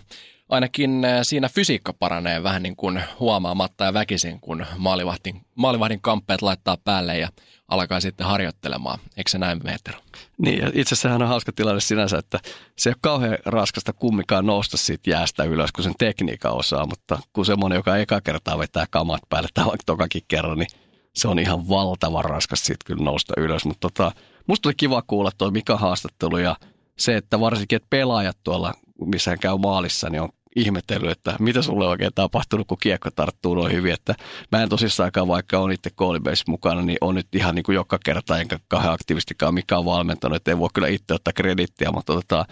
ainakin 0.51 1.01
siinä 1.23 1.49
fysiikka 1.49 1.93
paranee 1.93 2.43
vähän 2.43 2.63
niin 2.63 2.75
kuin 2.75 3.03
huomaamatta 3.19 3.83
ja 3.83 3.93
väkisin, 3.93 4.39
kun 4.39 4.65
maalivahdin, 4.77 5.41
maalivahdin 5.55 6.01
kamppeet 6.01 6.41
laittaa 6.41 6.77
päälle 6.77 7.17
ja 7.17 7.29
alkaa 7.67 7.99
sitten 7.99 8.27
harjoittelemaan. 8.27 8.99
Eikö 9.17 9.29
se 9.29 9.37
näin, 9.37 9.59
Meetero? 9.63 9.99
Niin, 10.37 10.59
ja 10.59 10.71
itse 10.73 10.95
asiassa 10.95 11.15
on 11.15 11.27
hauska 11.27 11.51
tilanne 11.51 11.81
sinänsä, 11.81 12.17
että 12.17 12.39
se 12.77 12.89
ei 12.89 12.91
ole 12.91 12.97
kauhean 13.01 13.37
raskasta 13.45 13.93
kummikaan 13.93 14.45
nousta 14.45 14.77
siitä 14.77 15.09
jäästä 15.09 15.43
ylös, 15.43 15.71
kun 15.71 15.83
sen 15.83 15.93
tekniikka 15.97 16.49
osaa, 16.49 16.85
mutta 16.85 17.19
kun 17.33 17.45
semmoinen, 17.45 17.75
joka 17.75 17.97
eka 17.97 18.21
kertaa 18.21 18.57
vetää 18.57 18.85
kamat 18.89 19.21
päälle 19.29 19.49
tai 19.53 19.65
vaikka 19.65 19.83
tokakin 19.85 20.21
kerran, 20.27 20.57
niin 20.57 20.69
se 21.15 21.27
on 21.27 21.39
ihan 21.39 21.69
valtavan 21.69 22.25
raskas 22.25 22.59
sitten 22.59 22.85
kyllä 22.85 23.03
nousta 23.03 23.33
ylös. 23.37 23.65
Mutta 23.65 23.89
tota, 23.89 24.11
musta 24.47 24.69
oli 24.69 24.73
kiva 24.77 25.01
kuulla 25.01 25.31
tuo 25.37 25.51
Mika 25.51 25.77
haastattelu 25.77 26.37
ja 26.37 26.55
se, 26.97 27.15
että 27.15 27.39
varsinkin, 27.39 27.75
että 27.75 27.87
pelaajat 27.89 28.37
tuolla, 28.43 28.73
missä 29.05 29.31
hän 29.31 29.39
käy 29.39 29.57
maalissa, 29.57 30.09
niin 30.09 30.21
on 30.21 30.29
ihmetellyt, 30.55 31.11
että 31.11 31.35
mitä 31.39 31.61
sulle 31.61 31.87
oikein 31.87 32.11
tapahtunut, 32.15 32.67
kun 32.67 32.77
kiekko 32.81 33.09
tarttuu 33.11 33.55
noin 33.55 33.73
hyvin. 33.73 33.93
Että 33.93 34.15
mä 34.51 34.63
en 34.63 34.69
tosissaan 34.69 35.11
vaikka 35.27 35.59
on 35.59 35.71
itse 35.71 35.89
koolibase 35.95 36.43
mukana, 36.47 36.81
niin 36.81 36.97
on 37.01 37.15
nyt 37.15 37.35
ihan 37.35 37.55
niin 37.55 37.63
kuin 37.63 37.75
joka 37.75 37.99
kerta, 38.05 38.39
enkä 38.39 38.59
aktivistikaan 38.71 39.53
mikä 39.53 39.77
on 39.77 39.85
valmentanut, 39.85 40.35
että 40.35 40.51
ei 40.51 40.59
voi 40.59 40.69
kyllä 40.73 40.87
itse 40.87 41.13
ottaa 41.13 41.33
kredittiä, 41.33 41.91
mutta 41.91 42.13
tota, 42.13 42.45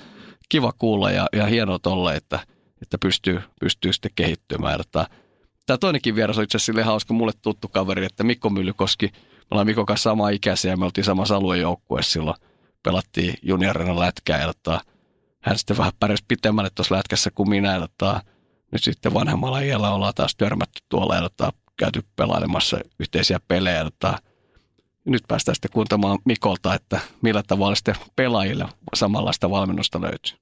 kiva 0.50 0.74
kuulla 0.78 1.12
ja, 1.12 1.28
ja 1.34 1.46
hienoa 1.46 1.80
tolle, 1.80 2.16
että, 2.16 2.40
että 2.82 2.98
pystyy, 2.98 3.42
pystyy 3.60 3.94
sitten 3.94 4.12
kehittymään. 4.16 4.82
Että, 4.82 5.08
tämä 5.66 5.78
toinenkin 5.78 6.16
vieras 6.16 6.38
on 6.38 6.44
itse 6.44 6.58
asiassa 6.58 6.86
hauska, 6.86 7.14
mulle 7.14 7.34
tuttu 7.42 7.68
kaveri, 7.68 8.06
että 8.06 8.24
Mikko 8.24 8.50
Myllykoski, 8.50 9.06
me 9.06 9.48
ollaan 9.52 9.68
Mikko 9.68 9.86
kanssa 9.86 10.10
sama 10.10 10.30
ikäisiä 10.30 10.72
ja 10.72 10.78
me 10.78 10.86
oltiin 10.86 11.06
samassa 11.06 11.36
aluejoukkueessa 11.36 12.12
silloin, 12.12 12.38
pelattiin 12.84 13.34
juniorina 13.42 14.00
lätkää 14.00 14.42
ja 14.42 14.48
tota, 14.48 14.82
hän 15.42 15.58
sitten 15.58 15.78
vähän 15.78 15.92
pärjäsi 16.00 16.24
pitemmälle 16.28 16.70
tuossa 16.76 16.96
lätkässä 16.96 17.32
kuin 17.32 17.50
minä. 17.50 17.80
Tota, 17.80 18.24
nyt 18.72 18.84
sitten 18.84 19.14
vanhemmalla 19.14 19.60
iällä 19.60 19.92
ollaan 19.92 20.14
taas 20.16 20.36
törmätty 20.36 20.82
tuolla 20.90 21.16
ja 21.16 21.22
tota, 21.22 21.54
käyty 21.78 22.04
pelailemassa 22.16 22.80
yhteisiä 23.00 23.40
pelejä. 23.48 23.84
Tota, 23.84 24.18
nyt 25.06 25.24
päästään 25.28 25.56
sitten 25.56 25.72
kuuntelemaan 25.72 26.20
Mikolta, 26.26 26.74
että 26.74 27.00
millä 27.22 27.44
tavalla 27.48 27.76
sitten 27.76 27.96
pelaajille 28.16 28.66
samanlaista 28.96 29.50
valmennusta 29.50 30.02
löytyy. 30.02 30.38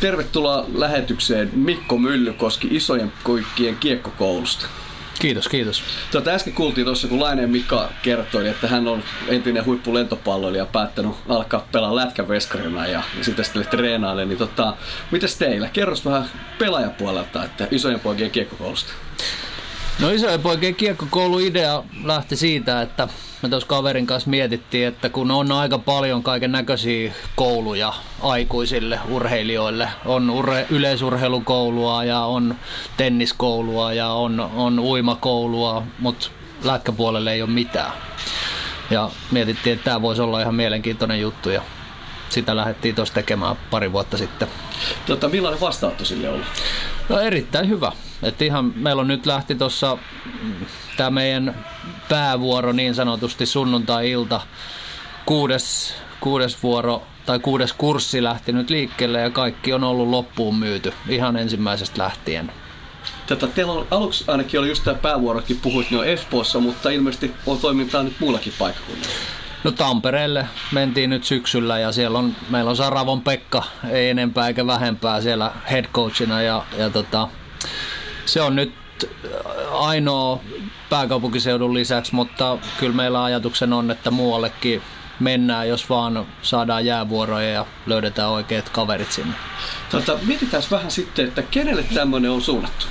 Tervetuloa 0.00 0.66
lähetykseen 0.74 1.50
Mikko 1.54 1.98
Myllykoski 1.98 2.68
isojen 2.70 3.12
kuikkien 3.24 3.76
kiekkokoulusta. 3.76 4.66
Kiitos, 5.18 5.48
kiitos. 5.48 5.82
Tuota, 6.10 6.30
äsken 6.30 6.52
kuultiin 6.52 6.84
tuossa, 6.84 7.08
kun 7.08 7.20
Laineen 7.20 7.50
Mika 7.50 7.92
kertoi, 8.02 8.48
että 8.48 8.68
hän 8.68 8.88
on 8.88 9.02
entinen 9.28 9.64
huippulentopalloilija 9.64 10.66
päättänyt 10.66 11.12
alkaa 11.28 11.68
pelaa 11.72 11.96
lätkäveskarina 11.96 12.86
ja, 12.86 13.02
ja 13.18 13.24
sitten 13.24 13.44
sitten 13.44 13.66
treenaille. 13.70 14.24
Niin 14.24 14.38
tota, 14.38 14.76
mitäs 15.10 15.36
teillä? 15.36 15.68
Kerros 15.72 16.04
vähän 16.04 16.30
pelaajapuolelta, 16.58 17.44
että 17.44 17.68
isojen 17.70 18.00
poikien 18.00 18.30
kiekkokoulusta. 18.30 18.92
No 20.00 20.10
isojen 20.10 20.40
poikien 20.40 20.74
kiekkokoulu 20.74 21.38
idea 21.38 21.82
lähti 22.04 22.36
siitä, 22.36 22.82
että 22.82 23.08
me 23.42 23.48
tuossa 23.48 23.68
kaverin 23.68 24.06
kanssa 24.06 24.30
mietittiin, 24.30 24.88
että 24.88 25.08
kun 25.08 25.30
on 25.30 25.52
aika 25.52 25.78
paljon 25.78 26.22
kaiken 26.22 26.52
näköisiä 26.52 27.12
kouluja 27.36 27.92
aikuisille 28.22 29.00
urheilijoille, 29.10 29.88
on 30.04 30.30
urhe- 30.30 30.66
yleisurheilukoulua 30.70 32.04
ja 32.04 32.20
on 32.20 32.54
tenniskoulua 32.96 33.92
ja 33.92 34.08
on, 34.08 34.40
on 34.40 34.78
uimakoulua, 34.78 35.82
mutta 35.98 36.28
lätkäpuolelle 36.64 37.32
ei 37.32 37.42
ole 37.42 37.50
mitään. 37.50 37.92
Ja 38.90 39.10
mietittiin, 39.30 39.74
että 39.74 39.84
tämä 39.84 40.02
voisi 40.02 40.22
olla 40.22 40.40
ihan 40.40 40.54
mielenkiintoinen 40.54 41.20
juttu 41.20 41.50
ja 41.50 41.62
sitä 42.28 42.56
lähdettiin 42.56 42.94
tuossa 42.94 43.14
tekemään 43.14 43.56
pari 43.70 43.92
vuotta 43.92 44.16
sitten. 44.16 44.48
Tota, 45.06 45.28
millainen 45.28 45.60
vastaanotto 45.60 46.04
sille 46.04 46.28
oli? 46.28 46.42
No 47.08 47.20
erittäin 47.20 47.68
hyvä. 47.68 47.92
Et 48.22 48.42
ihan, 48.42 48.72
meillä 48.76 49.00
on 49.00 49.08
nyt 49.08 49.26
lähti 49.26 49.54
tuossa 49.54 49.98
mm, 50.42 50.54
tämä 50.96 51.10
meidän 51.10 51.64
päävuoro 52.08 52.72
niin 52.72 52.94
sanotusti 52.94 53.46
sunnuntai-ilta. 53.46 54.40
Kuudes, 55.26 55.94
kuudes 56.20 56.62
vuoro 56.62 57.02
tai 57.26 57.38
kuudes 57.38 57.72
kurssi 57.72 58.22
lähti 58.22 58.52
nyt 58.52 58.70
liikkeelle 58.70 59.20
ja 59.20 59.30
kaikki 59.30 59.72
on 59.72 59.84
ollut 59.84 60.08
loppuun 60.08 60.58
myyty 60.58 60.92
ihan 61.08 61.36
ensimmäisestä 61.36 62.02
lähtien. 62.02 62.52
Tätä, 63.26 63.46
teillä 63.46 63.72
on, 63.72 63.86
aluksi 63.90 64.24
ainakin 64.28 64.60
oli 64.60 64.68
just 64.68 64.84
tämä 64.84 64.98
päävuorokin, 64.98 65.60
puhuit 65.62 65.90
jo 65.90 66.02
Espoossa, 66.02 66.60
mutta 66.60 66.90
ilmeisesti 66.90 67.32
on 67.46 67.58
toimintaa 67.58 68.02
nyt 68.02 68.20
muillakin 68.20 68.52
paikkakunnilla. 68.58 69.14
No 69.64 69.70
Tampereelle 69.70 70.46
mentiin 70.72 71.10
nyt 71.10 71.24
syksyllä 71.24 71.78
ja 71.78 71.92
siellä 71.92 72.18
on, 72.18 72.36
meillä 72.50 72.70
on 72.70 72.76
Saravon 72.76 73.22
Pekka, 73.22 73.62
ei 73.90 74.10
enempää 74.10 74.48
eikä 74.48 74.66
vähempää 74.66 75.20
siellä 75.20 75.52
head 75.70 75.84
coachina 75.84 76.42
ja, 76.42 76.64
ja 76.78 76.90
tota, 76.90 77.28
se 78.26 78.42
on 78.42 78.56
nyt 78.56 78.74
ainoa 79.72 80.40
pääkaupunkiseudun 80.90 81.74
lisäksi, 81.74 82.14
mutta 82.14 82.58
kyllä 82.78 82.96
meillä 82.96 83.24
ajatuksen 83.24 83.72
on, 83.72 83.90
että 83.90 84.10
muuallekin 84.10 84.82
mennään, 85.20 85.68
jos 85.68 85.90
vaan 85.90 86.26
saadaan 86.42 86.84
jäävuoroja 86.84 87.50
ja 87.50 87.66
löydetään 87.86 88.30
oikeat 88.30 88.68
kaverit 88.68 89.12
sinne. 89.12 89.34
Tota, 89.90 90.18
mietitään 90.22 90.62
vähän 90.70 90.90
sitten, 90.90 91.28
että 91.28 91.42
kenelle 91.42 91.84
tämmöinen 91.94 92.30
on 92.30 92.42
suunnattu? 92.42 92.86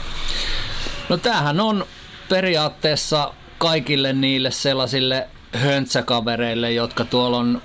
No 1.10 1.18
tämähän 1.18 1.60
on 1.60 1.86
periaatteessa 2.30 3.34
kaikille 3.58 4.14
niille 4.14 4.52
sellaisille 4.52 5.28
höntsäkavereille, 5.54 6.72
jotka 6.72 7.06
tuolla 7.06 7.38
on 7.38 7.62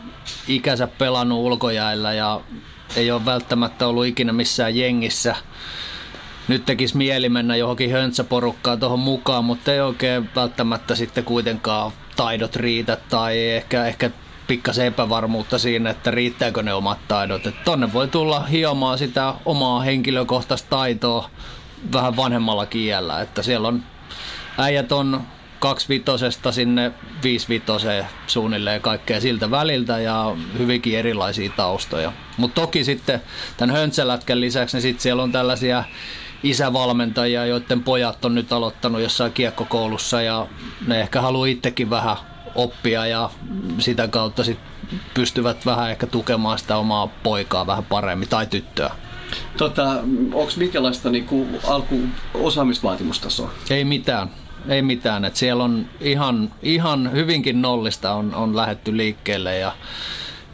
ikänsä 0.49 0.87
pelannut 0.87 1.39
ulkojäillä 1.39 2.13
ja 2.13 2.41
ei 2.97 3.11
ole 3.11 3.25
välttämättä 3.25 3.87
ollut 3.87 4.07
ikinä 4.07 4.33
missään 4.33 4.77
jengissä. 4.77 5.37
Nyt 6.49 6.67
tekisi 6.67 6.97
mieli 6.97 7.29
mennä 7.29 7.57
johonkin 7.57 7.93
höntsäporukkaan 7.93 8.81
tuohon 8.81 8.99
mukaan, 8.99 9.45
mutta 9.45 9.73
ei 9.73 9.81
oikein 9.81 10.31
välttämättä 10.37 10.95
sitten 10.95 11.25
kuitenkaan 11.25 11.93
taidot 12.17 12.57
riitä 12.57 12.99
tai 13.09 13.51
ehkä, 13.51 13.87
ehkä 13.87 14.11
pikkasen 14.47 14.87
epävarmuutta 14.87 15.59
siinä, 15.59 15.91
että 15.91 16.11
riittääkö 16.11 16.63
ne 16.63 16.75
omat 16.75 16.99
taidot. 17.09 17.47
Et 17.47 17.65
tonne 17.65 17.93
voi 17.93 18.09
tulla 18.09 18.41
hiomaan 18.41 18.99
sitä 18.99 19.35
omaa 19.45 19.81
henkilökohtaista 19.81 20.69
taitoa 20.71 21.31
vähän 21.93 22.17
vanhemmalla 22.17 22.67
kiellä, 22.67 23.21
että 23.21 23.43
siellä 23.43 23.69
on 23.69 23.83
äijät 24.59 24.93
on 24.93 25.21
kaksivitosesta 25.59 26.53
sinne 26.53 26.93
viisivitoseen 27.23 28.07
suunnilleen 28.27 28.81
kaikkea 28.81 29.21
siltä 29.21 29.51
väliltä 29.51 29.99
ja 29.99 30.37
hyvinkin 30.59 30.99
erilaisia 30.99 31.51
taustoja. 31.57 32.13
Mutta 32.37 32.61
toki 32.61 32.85
sitten 32.85 33.23
tämän 33.57 33.77
höntsälätkän 33.77 34.41
lisäksi 34.41 34.77
niin 34.77 34.83
sit 34.83 35.01
siellä 35.01 35.23
on 35.23 35.33
tällaisia 35.33 35.85
isävalmentajia, 36.43 37.47
joiden 37.47 37.83
pojat 37.83 38.25
on 38.25 38.35
nyt 38.35 38.53
aloittanut 38.53 39.01
jossain 39.01 39.33
kiekkokoulussa 39.33 40.23
ja 40.23 40.47
ne 40.87 41.01
ehkä 41.01 41.21
haluaa 41.21 41.47
itsekin 41.47 41.91
vähän 41.91 42.17
oppia 42.55 43.07
ja 43.07 43.31
sitä 43.79 44.09
kautta 44.09 44.45
sit 44.45 44.59
pystyvät 45.15 45.67
vähän 45.67 45.91
ehkä 45.91 46.07
tukemaan 46.07 46.59
sitä 46.59 46.77
omaa 46.77 47.07
poikaa 47.23 47.67
vähän 47.67 47.85
paremmin 47.85 48.29
tai 48.29 48.47
tyttöä. 48.47 48.91
Tota, 49.57 49.91
Onko 50.33 50.53
minkälaista 50.57 51.11
niinku 51.11 51.47
alku 51.67 52.01
osaamisvaatimustasoa? 52.35 53.51
Ei 53.71 53.85
mitään 53.85 54.31
ei 54.69 54.83
mitään. 54.83 55.25
Et 55.25 55.37
siellä 55.37 55.65
on 55.65 55.87
ihan, 56.01 56.53
ihan 56.63 57.13
hyvinkin 57.13 57.63
nollista 57.63 58.13
on, 58.13 58.35
on 58.35 58.57
lähetty 58.57 58.97
liikkeelle 58.97 59.59
ja 59.59 59.73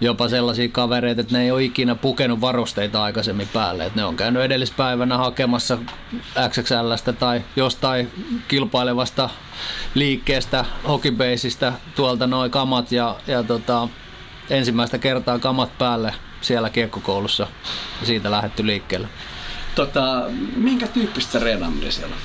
jopa 0.00 0.28
sellaisia 0.28 0.68
kavereita, 0.68 1.20
että 1.20 1.36
ne 1.36 1.42
ei 1.42 1.50
ole 1.50 1.64
ikinä 1.64 1.94
pukenut 1.94 2.40
varusteita 2.40 3.02
aikaisemmin 3.02 3.48
päälle. 3.52 3.86
Et 3.86 3.94
ne 3.94 4.04
on 4.04 4.16
käynyt 4.16 4.42
edellispäivänä 4.42 5.18
hakemassa 5.18 5.78
XXLstä 6.48 7.12
tai 7.12 7.42
jostain 7.56 8.10
kilpailevasta 8.48 9.30
liikkeestä, 9.94 10.64
hokibeisistä 10.88 11.72
tuolta 11.94 12.26
noin 12.26 12.50
kamat 12.50 12.92
ja, 12.92 13.16
ja 13.26 13.42
tota, 13.42 13.88
ensimmäistä 14.50 14.98
kertaa 14.98 15.38
kamat 15.38 15.78
päälle 15.78 16.14
siellä 16.40 16.70
kiekkokoulussa 16.70 17.46
ja 18.00 18.06
siitä 18.06 18.30
lähetty 18.30 18.66
liikkeelle. 18.66 19.08
Tota, 19.74 20.24
minkä 20.56 20.86
tyyppistä 20.86 21.38
reenaaminen 21.38 21.92
siellä 21.92 22.14
on? 22.14 22.20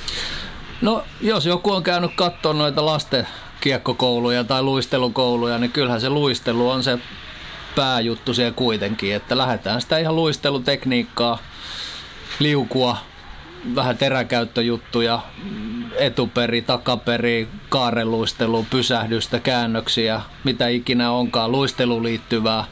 No 0.80 1.04
jos 1.20 1.46
joku 1.46 1.72
on 1.72 1.82
käynyt 1.82 2.10
katsomaan 2.16 2.58
noita 2.58 2.86
lasten 2.86 3.28
kiekkokouluja 3.60 4.44
tai 4.44 4.62
luistelukouluja, 4.62 5.58
niin 5.58 5.72
kyllähän 5.72 6.00
se 6.00 6.08
luistelu 6.08 6.70
on 6.70 6.82
se 6.82 6.98
pääjuttu 7.74 8.34
siellä 8.34 8.52
kuitenkin, 8.52 9.14
että 9.14 9.36
lähdetään 9.36 9.80
sitä 9.80 9.98
ihan 9.98 10.16
luistelutekniikkaa, 10.16 11.38
liukua, 12.38 12.96
vähän 13.74 13.98
teräkäyttöjuttuja, 13.98 15.20
etuperi, 15.98 16.62
takaperi, 16.62 17.48
kaareluistelu, 17.68 18.66
pysähdystä, 18.70 19.40
käännöksiä, 19.40 20.20
mitä 20.44 20.68
ikinä 20.68 21.10
onkaan, 21.10 21.52
luisteluun 21.52 22.02
liittyvää. 22.02 22.64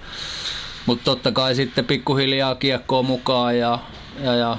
Mutta 0.86 1.04
totta 1.04 1.32
kai 1.32 1.54
sitten 1.54 1.84
pikkuhiljaa 1.84 2.54
kiekkoa 2.54 3.02
mukaan 3.02 3.58
ja, 3.58 3.78
ja, 4.22 4.34
ja 4.34 4.56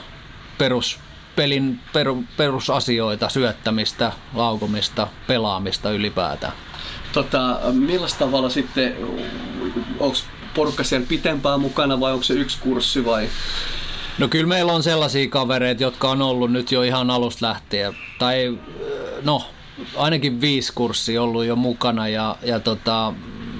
perus, 0.58 1.00
pelin 1.36 1.80
per, 1.94 2.08
perusasioita, 2.38 3.30
syöttämistä, 3.30 4.12
laukomista, 4.34 5.08
pelaamista 5.28 5.92
ylipäätään. 5.92 6.54
Tota, 7.14 7.60
millaista 7.74 8.20
tavalla 8.20 8.50
sitten, 8.50 8.96
onko 10.00 10.18
porukka 10.54 10.84
siellä 10.84 11.08
pitempään 11.10 11.60
mukana 11.60 12.00
vai 12.00 12.12
onko 12.12 12.24
se 12.24 12.34
yksi 12.34 12.58
kurssi 12.60 13.06
vai? 13.06 13.30
No 14.18 14.28
kyllä 14.28 14.48
meillä 14.48 14.74
on 14.74 14.84
sellaisia 14.84 15.30
kavereita, 15.30 15.84
jotka 15.84 16.10
on 16.10 16.22
ollut 16.22 16.52
nyt 16.52 16.72
jo 16.72 16.84
ihan 16.84 17.10
alusta 17.10 17.48
lähtien. 17.48 17.94
Tai 18.20 18.58
no, 19.24 19.44
ainakin 19.96 20.42
viisi 20.42 20.74
kurssia 20.76 21.24
ollut 21.24 21.46
jo 21.46 21.56
mukana 21.56 22.08
ja, 22.08 22.36
ja 22.44 22.60
tota, 22.60 23.14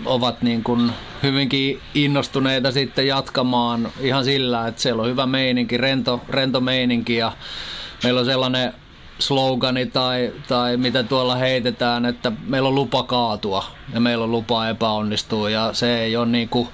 ovat 0.06 0.42
niin 0.42 0.64
kuin 0.64 0.92
hyvinkin 1.24 1.80
innostuneita 1.94 2.72
sitten 2.72 3.08
jatkamaan 3.08 3.92
ihan 4.00 4.26
sillä, 4.26 4.68
että 4.68 4.82
siellä 4.82 5.02
on 5.02 5.10
hyvä 5.10 5.26
meininki, 5.26 5.78
rento, 5.78 6.22
rento 6.30 6.62
meininki 6.62 7.16
ja 7.16 7.32
meillä 8.04 8.20
on 8.20 8.26
sellainen 8.26 8.74
slogani 9.22 9.86
tai, 9.86 10.34
tai 10.48 10.78
mitä 10.78 11.04
tuolla 11.04 11.36
heitetään, 11.36 12.06
että 12.06 12.32
meillä 12.46 12.70
on 12.70 12.76
lupa 12.76 13.04
kaatua 13.04 13.64
ja 13.94 14.00
meillä 14.00 14.24
on 14.24 14.32
lupa 14.32 14.70
epäonnistua 14.70 15.50
ja 15.50 15.74
se 15.74 16.02
ei 16.02 16.16
ole, 16.16 16.26
niin 16.26 16.50
kuin, 16.50 16.68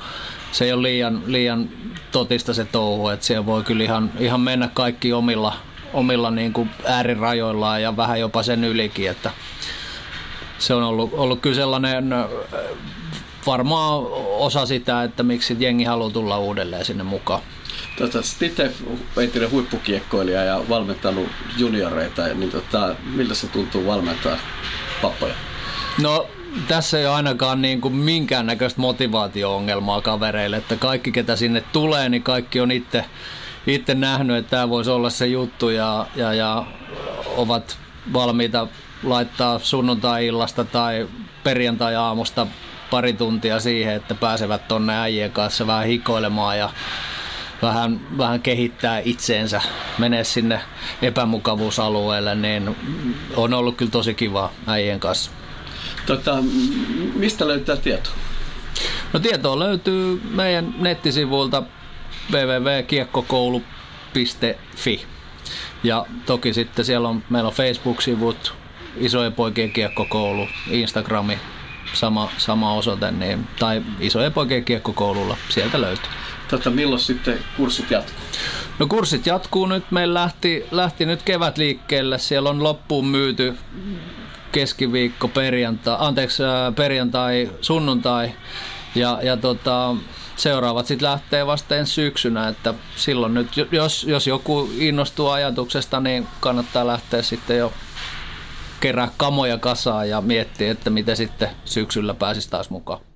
se 0.52 0.66
ei 0.66 0.74
ole 0.74 0.82
liian, 0.82 1.24
liian 1.26 1.70
totista 2.12 2.54
se 2.54 2.66
touhu, 2.66 3.10
että 3.10 3.26
siellä 3.26 3.46
voi 3.46 3.64
kyllä 3.64 3.84
ihan, 3.84 4.12
ihan 4.20 4.42
mennä 4.42 4.70
kaikki 4.74 5.14
omilla, 5.14 5.54
omilla 5.94 6.32
niin 6.32 6.54
kuin 6.54 6.70
äärirajoillaan 6.86 7.82
ja 7.82 7.98
vähän 7.98 8.20
jopa 8.20 8.44
sen 8.44 8.64
ylikin, 8.64 9.10
että 9.10 9.32
se 10.60 10.74
on 10.74 10.84
ollut, 10.84 11.14
ollut 11.14 11.40
kyllä 11.40 11.56
sellainen 11.56 12.14
varmaan 13.48 14.04
osa 14.38 14.66
sitä, 14.66 15.04
että 15.04 15.24
miksi 15.24 15.58
jengi 15.60 15.84
haluaa 15.84 16.10
tulla 16.10 16.38
uudelleen 16.38 16.86
sinne 16.86 17.04
mukaan. 17.04 17.42
Tota, 17.98 18.22
sitten 18.22 18.74
entinen 19.18 19.52
huippukiekkoilija 19.52 20.44
ja 20.44 20.62
valmentanut 20.70 21.28
junioreita, 21.58 22.28
niin 22.28 22.52
tota, 22.52 22.96
miltä 23.16 23.34
se 23.34 23.48
tuntuu 23.48 23.86
valmentaa 23.86 24.38
pappoja? 25.02 25.34
No 26.02 26.28
tässä 26.68 27.00
ei 27.00 27.06
ole 27.06 27.16
ainakaan 27.16 27.62
niin 27.62 27.82
kuin 27.82 27.96
minkäännäköistä 27.96 28.82
motivaatio-ongelmaa 28.82 30.02
kavereille, 30.02 30.58
että 30.58 30.76
kaikki 30.76 31.12
ketä 31.12 31.36
sinne 31.36 31.62
tulee, 31.62 32.10
niin 32.10 32.24
kaikki 32.24 32.60
on 32.60 32.72
itse, 32.72 33.06
itse 33.68 33.96
nähnyt, 33.96 34.38
että 34.38 34.50
tämä 34.50 34.70
voisi 34.70 34.90
olla 34.90 35.10
se 35.10 35.28
juttu 35.28 35.70
ja, 35.70 36.08
ja, 36.16 36.34
ja 36.34 36.66
ovat 37.36 37.78
valmiita 38.14 38.68
laittaa 39.04 39.60
sunnuntai-illasta 39.60 40.64
tai 40.64 41.08
perjantai-aamusta 41.44 42.48
pari 42.90 43.14
tuntia 43.14 43.60
siihen, 43.60 43.96
että 43.96 44.16
pääsevät 44.16 44.68
tonne 44.68 44.98
äijien 44.98 45.32
kanssa 45.32 45.68
vähän 45.68 45.88
hikoilemaan 45.88 46.58
ja 46.58 46.70
vähän, 47.62 48.18
vähän 48.18 48.42
kehittää 48.42 49.02
itseensä, 49.06 49.62
menee 49.98 50.24
sinne 50.24 50.62
epämukavuusalueelle, 51.02 52.36
niin 52.36 52.76
on 53.36 53.54
ollut 53.54 53.78
kyllä 53.78 53.92
tosi 53.92 54.14
kiva 54.14 54.52
äijien 54.68 55.00
kanssa. 55.00 55.32
Tota, 56.06 56.38
mistä 57.16 57.48
löytää 57.48 57.76
tietoa? 57.76 58.14
No 59.14 59.20
tietoa 59.20 59.60
löytyy 59.60 60.22
meidän 60.30 60.76
nettisivuilta 60.80 61.64
www.kiekkokoulu.fi 62.32 65.06
ja 65.84 66.06
toki 66.26 66.54
sitten 66.54 66.86
siellä 66.86 67.10
on, 67.10 67.24
meillä 67.30 67.48
on 67.48 67.54
Facebook-sivut, 67.54 68.54
isojen 68.98 69.34
poikien 69.34 69.72
kiekkokoulu, 69.72 70.48
Instagrami, 70.70 71.40
sama, 71.94 72.30
sama 72.38 72.74
osoite, 72.74 73.12
niin, 73.12 73.48
tai 73.60 73.82
isojen 74.00 74.34
poikien 74.34 74.66
kiekkokoululla, 74.66 75.38
sieltä 75.50 75.82
löytyy. 75.82 76.12
Tota, 76.48 76.70
milloin 76.70 77.02
sitten 77.02 77.40
kurssit 77.58 77.92
jatkuu? 77.92 78.20
No 78.80 78.88
kurssit 78.88 79.26
jatkuu 79.26 79.66
nyt, 79.66 79.92
meillä 79.92 80.20
lähti, 80.20 80.66
lähti 80.72 81.06
nyt 81.06 81.24
kevät 81.24 81.58
liikkeelle, 81.58 82.18
siellä 82.18 82.50
on 82.50 82.64
loppuun 82.64 83.08
myyty 83.08 83.58
keskiviikko, 84.52 85.28
perjantai, 85.28 85.96
anteeksi, 86.00 86.44
perjantai, 86.76 87.52
sunnuntai 87.62 88.32
ja, 88.96 89.20
ja 89.24 89.38
tota, 89.38 89.96
seuraavat 90.36 90.86
sitten 90.86 91.10
lähtee 91.10 91.46
vasta 91.46 91.76
ensi 91.76 91.94
syksynä, 91.94 92.48
että 92.48 92.74
silloin 92.96 93.34
nyt, 93.34 93.48
jos, 93.72 94.04
jos 94.04 94.28
joku 94.28 94.70
innostuu 94.78 95.28
ajatuksesta, 95.28 96.00
niin 96.00 96.28
kannattaa 96.40 96.88
lähteä 96.88 97.22
sitten 97.22 97.58
jo 97.58 97.74
kerää 98.80 99.12
kamoja 99.18 99.58
kasaan 99.58 100.10
ja 100.10 100.22
miettiä, 100.22 100.72
että 100.72 100.90
miten 100.90 101.18
sitten 101.18 101.50
syksyllä 101.66 102.14
pääsisi 102.14 102.50
taas 102.50 102.70
mukaan. 102.70 103.07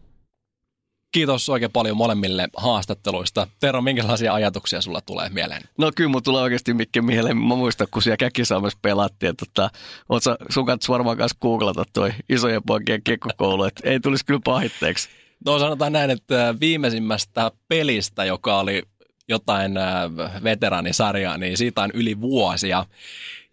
Kiitos 1.11 1.49
oikein 1.49 1.71
paljon 1.71 1.97
molemmille 1.97 2.47
haastatteluista. 2.57 3.47
Tero, 3.59 3.81
minkälaisia 3.81 4.33
ajatuksia 4.33 4.81
sulla 4.81 5.01
tulee 5.01 5.29
mieleen? 5.29 5.61
No 5.77 5.91
kyllä 5.95 6.09
mun 6.09 6.23
tulee 6.23 6.41
oikeasti 6.41 6.73
Mikke 6.73 7.01
mieleen. 7.01 7.37
Mä 7.37 7.55
muistan, 7.55 7.87
kun 7.91 8.01
siellä 8.01 8.17
Käkisalmessa 8.17 8.79
pelattiin, 8.81 9.29
että 9.29 9.45
tota, 9.45 9.69
oot 10.09 10.23
sä, 10.23 10.37
sun 10.49 10.65
kanssa 10.65 10.93
varmaan 10.93 11.17
kanssa 11.17 11.37
googlata 11.41 11.83
toi 11.93 12.11
isojen 12.29 12.63
poikien 12.63 13.03
kekkokoulu, 13.03 13.63
että 13.63 13.89
ei 13.89 13.99
tulisi 13.99 14.25
kyllä 14.25 14.41
pahitteeksi. 14.43 15.09
No 15.45 15.59
sanotaan 15.59 15.93
näin, 15.93 16.09
että 16.09 16.55
viimeisimmästä 16.59 17.51
pelistä, 17.67 18.25
joka 18.25 18.59
oli 18.59 18.83
jotain 19.27 19.77
äh, 19.77 20.43
veteraanisarjaa, 20.43 21.37
niin 21.37 21.57
siitä 21.57 21.81
on 21.81 21.91
yli 21.93 22.21
vuosia. 22.21 22.85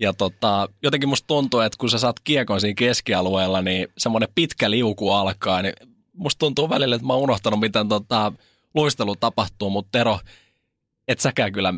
Ja 0.01 0.13
tota, 0.13 0.69
jotenkin 0.83 1.09
musta 1.09 1.27
tuntuu, 1.27 1.61
että 1.61 1.79
kun 1.79 1.91
sä 1.91 1.99
saat 1.99 2.21
kiekon 2.25 2.61
siinä 2.61 2.75
keskialueella, 2.75 3.63
niin 3.63 3.89
semmoinen 3.99 4.29
pitkä 4.35 4.71
liuku 4.71 5.13
alkaa, 5.13 5.63
niin 5.63 5.75
musta 6.19 6.39
tuntuu 6.39 6.69
välillä, 6.69 6.97
että 6.97 7.07
mä 7.07 7.13
oon 7.13 7.23
unohtanut, 7.23 7.61
miten 7.61 7.89
tota, 7.89 8.33
luistelu 8.75 9.17
tapahtuu, 9.17 9.71
mutta 9.71 9.99
Tero, 9.99 10.21
et 11.09 11.21
säkään 11.21 11.53
kyllä 11.53 11.75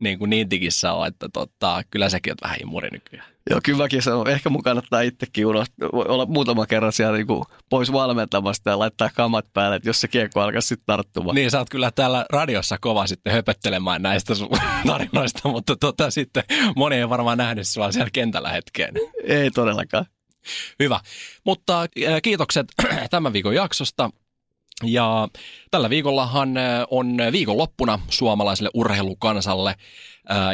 niin, 0.00 0.18
kuin 0.18 0.30
niin 0.30 0.50
digissä 0.50 0.92
ole, 0.92 1.06
että 1.06 1.28
tota, 1.32 1.82
kyllä 1.90 2.08
säkin 2.08 2.32
oot 2.32 2.42
vähän 2.42 2.58
imuri 2.62 2.88
nykyään. 2.92 3.26
Joo, 3.50 3.60
kyllä 3.64 3.78
mäkin 3.78 4.02
se 4.02 4.12
on. 4.12 4.28
Ehkä 4.28 4.50
mun 4.50 4.62
kannattaa 4.62 5.00
itsekin 5.00 5.46
unohtaa, 5.46 5.88
olla 5.92 6.26
muutama 6.26 6.66
kerran 6.66 6.92
siellä 6.92 7.16
niin 7.16 7.26
kuin 7.26 7.44
pois 7.70 7.92
valmentamasta 7.92 8.70
ja 8.70 8.78
laittaa 8.78 9.10
kamat 9.14 9.46
päälle, 9.52 9.76
että 9.76 9.88
jos 9.88 10.00
se 10.00 10.08
kiekko 10.08 10.40
alkaa 10.40 10.60
sitten 10.60 10.86
tarttumaan. 10.86 11.34
Niin, 11.34 11.50
sä 11.50 11.58
oot 11.58 11.70
kyllä 11.70 11.90
täällä 11.90 12.26
radiossa 12.30 12.78
kova 12.80 13.06
sitten 13.06 13.32
höpöttelemään 13.32 14.02
näistä 14.02 14.34
sun 14.34 14.48
tarinoista, 14.86 15.48
mutta 15.48 15.76
tota, 15.76 16.10
sitten 16.10 16.44
moni 16.76 16.96
ei 16.96 17.08
varmaan 17.08 17.38
nähnyt 17.38 17.68
sua 17.68 17.92
siellä 17.92 18.10
kentällä 18.12 18.48
hetkeen. 18.48 18.94
Ei 19.24 19.50
todellakaan. 19.50 20.06
Hyvä. 20.78 21.00
Mutta 21.44 21.86
kiitokset 22.22 22.66
tämän 23.10 23.32
viikon 23.32 23.54
jaksosta. 23.54 24.10
Ja 24.84 25.28
tällä 25.70 25.90
viikollahan 25.90 26.54
on 26.90 27.16
viikonloppuna 27.32 27.98
suomalaiselle 28.08 28.70
urheilukansalle 28.74 29.74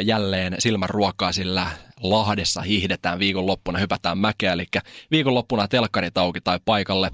jälleen 0.03 0.55
silmän 0.59 0.89
ruokaa, 0.89 1.31
sillä 1.31 1.67
Lahdessa 2.03 2.61
hiihdetään 2.61 3.19
viikonloppuna, 3.19 3.79
hypätään 3.79 4.17
mäkeä, 4.17 4.53
eli 4.53 4.65
viikonloppuna 5.11 5.67
telkkarit 5.67 6.17
auki 6.17 6.41
tai 6.41 6.59
paikalle. 6.65 7.11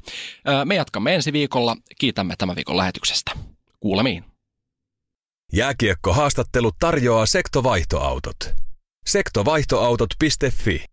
Me 0.65 0.75
jatkamme 0.75 1.15
ensi 1.15 1.33
viikolla. 1.33 1.77
Kiitämme 1.99 2.35
tämän 2.37 2.55
viikon 2.55 2.77
lähetyksestä. 2.77 3.31
Kuulemiin. 3.79 4.23
Jääkiekko-haastattelu 5.53 6.71
tarjoaa 6.79 7.25
sektovaihtoautot. 7.25 8.35
Sektovaihtoautot.fi 9.05 10.92